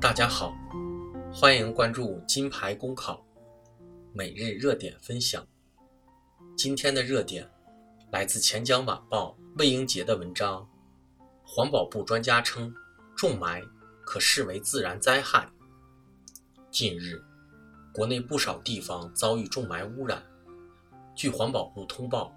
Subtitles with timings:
[0.00, 0.52] 大家好，
[1.32, 3.24] 欢迎关注金牌公考
[4.12, 5.46] 每日热点分享。
[6.56, 7.48] 今天的热点
[8.10, 10.68] 来自钱江晚报魏英杰的文章。
[11.44, 12.74] 环保部专家称，
[13.16, 13.62] 重霾
[14.04, 15.48] 可视为自然灾害。
[16.72, 17.22] 近日，
[17.94, 20.20] 国内不少地方遭遇重霾污染。
[21.14, 22.32] 据环保部通报，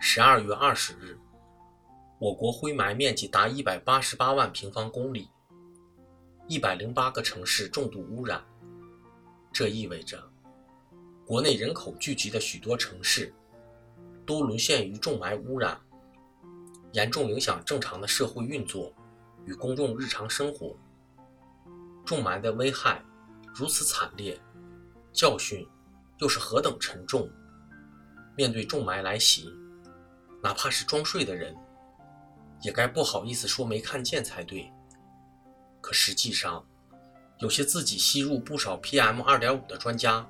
[0.00, 1.18] 十二月二十日，
[2.22, 5.28] 我国灰霾面积达一百八十八万平方公里，
[6.46, 8.40] 一百零八个城市重度污染。
[9.52, 10.22] 这意味着，
[11.26, 13.34] 国内人口聚集的许多城市
[14.24, 15.76] 都沦陷于重霾污染，
[16.92, 18.94] 严重影响正常的社会运作
[19.44, 20.78] 与公众日常生活。
[22.06, 23.02] 重霾的危害
[23.52, 24.40] 如此惨烈，
[25.12, 25.66] 教训
[26.18, 27.28] 又是何等沉重！
[28.36, 29.52] 面对重霾来袭，
[30.40, 31.52] 哪怕是装睡的人，
[32.62, 34.72] 也该不好意思说没看见才对。
[35.80, 36.64] 可实际上，
[37.38, 40.26] 有些自己吸入不少 PM 二点五的专家，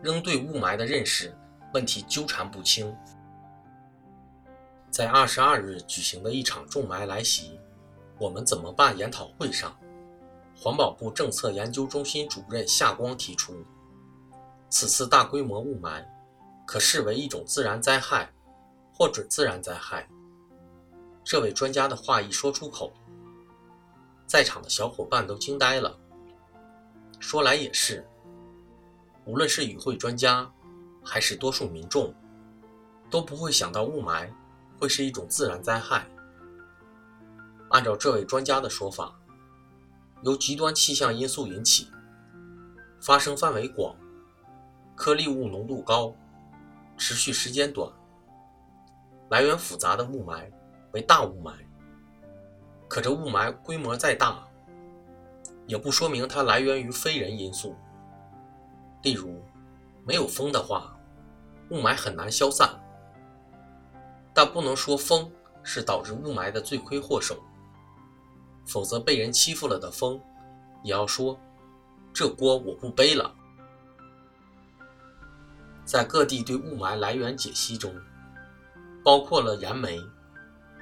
[0.00, 1.36] 仍对雾霾的认识
[1.74, 2.96] 问题纠缠不清。
[4.90, 7.60] 在二十二日举行的一场重霾来袭，
[8.18, 9.76] 我们怎么办研讨会上，
[10.56, 13.54] 环保部政策研究中心主任夏光提出，
[14.68, 16.04] 此次大规模雾霾。
[16.64, 18.32] 可视为一种自然灾害，
[18.94, 20.08] 或准自然灾害。
[21.24, 22.92] 这位专家的话一说出口，
[24.26, 25.98] 在场的小伙伴都惊呆了。
[27.20, 28.06] 说来也是，
[29.24, 30.50] 无论是与会专家，
[31.04, 32.14] 还是多数民众，
[33.10, 34.28] 都不会想到雾霾
[34.78, 36.06] 会是一种自然灾害。
[37.70, 39.14] 按照这位专家的说法，
[40.22, 41.88] 由极端气象因素引起，
[43.00, 43.96] 发生范围广，
[44.96, 46.14] 颗粒物浓度高。
[46.98, 47.90] 持续时间短、
[49.30, 50.48] 来源复杂的雾霾
[50.92, 51.52] 为大雾霾。
[52.88, 54.46] 可这雾霾规模再大，
[55.66, 57.74] 也不说明它来源于非人因素。
[59.02, 59.42] 例如，
[60.04, 60.96] 没有风的话，
[61.70, 62.68] 雾霾很难消散。
[64.34, 65.30] 但不能说风
[65.62, 67.36] 是导致雾霾的罪魁祸首，
[68.66, 70.20] 否则被人欺负了的风，
[70.82, 71.38] 也要说
[72.12, 73.34] 这锅我不背了。
[75.84, 77.94] 在各地对雾霾来源解析中，
[79.04, 80.00] 包括了燃煤、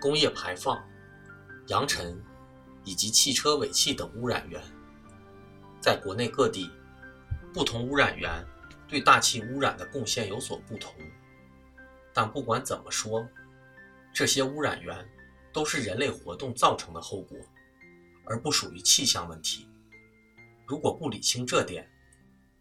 [0.01, 0.83] 工业排放、
[1.67, 2.21] 扬尘
[2.85, 4.63] 以及汽车尾气等污染源。
[5.81, 6.71] 在国内各地，
[7.53, 8.45] 不同污染源
[8.89, 10.95] 对大气污染的贡献有所不同，
[12.13, 13.27] 但不管怎么说，
[14.13, 15.09] 这些污染源
[15.53, 17.39] 都是人类活动造成的后果，
[18.25, 19.69] 而不属于气象问题。
[20.67, 21.89] 如果不理清这点，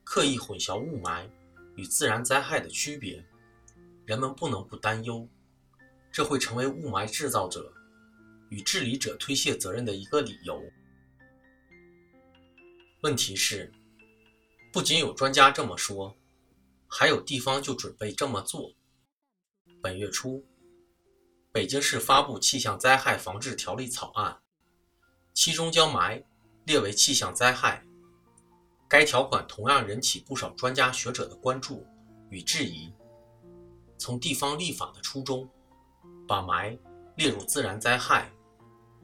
[0.03, 1.27] 刻意混淆雾霾。
[1.75, 3.23] 与自然灾害的区别，
[4.05, 5.25] 人们不能不担忧，
[6.11, 7.71] 这会成为雾霾制造者
[8.49, 10.61] 与治理者推卸责任的一个理由。
[13.01, 13.71] 问题是，
[14.73, 16.15] 不仅有专家这么说，
[16.87, 18.73] 还有地方就准备这么做。
[19.81, 20.43] 本月初，
[21.51, 24.41] 北京市发布气象灾害防治条例草案，
[25.33, 26.23] 其中将霾
[26.65, 27.85] 列为气象灾害。
[28.89, 31.85] 该条款同样引起不少专家学者的关注
[32.31, 32.91] 与质疑。
[33.97, 35.49] 从地方立法的初衷，
[36.29, 36.77] 把霾
[37.15, 38.31] 列入自然灾害，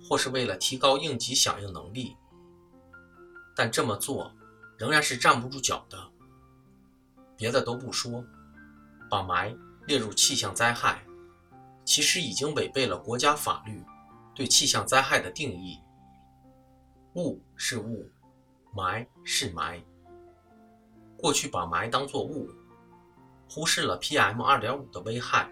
[0.07, 2.15] 或是为了提高应急响应能力，
[3.55, 4.31] 但这么做
[4.77, 5.97] 仍然是站不住脚的。
[7.35, 8.23] 别的都不说，
[9.09, 11.03] 把霾列入气象灾害，
[11.83, 13.83] 其实已经违背了国家法律
[14.35, 15.79] 对气象灾害的定义。
[17.15, 18.07] 雾是雾。
[18.75, 19.81] 霾是霾，
[21.17, 22.49] 过去把霾当作雾，
[23.49, 25.49] 忽视了 PM 二点五的危害，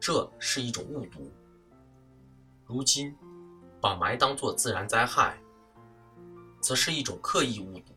[0.00, 1.32] 这是一种误读。
[2.66, 3.16] 如今
[3.80, 5.38] 把霾当作自然灾害，
[6.60, 7.94] 则是一种刻意误读。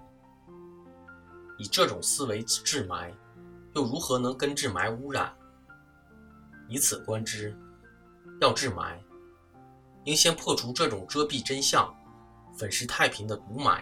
[1.57, 3.13] 以这种思维治霾，
[3.75, 5.33] 又如何能根治霾污染？
[6.67, 7.55] 以此观之，
[8.39, 8.97] 要治霾，
[10.05, 11.93] 应先破除这种遮蔽真相。
[12.53, 13.81] 粉饰太平的毒霾。